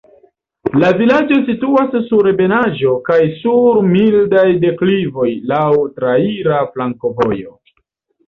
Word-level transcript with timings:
La 0.83 0.87
vilaĝo 0.99 1.35
situas 1.49 1.97
sur 2.05 2.29
ebenaĵo 2.29 2.93
kaj 3.09 3.19
sur 3.43 3.77
mildaj 3.91 4.47
deklivoj, 4.65 5.29
laŭ 5.53 5.69
traira 5.99 6.57
flankovojo. 6.73 7.55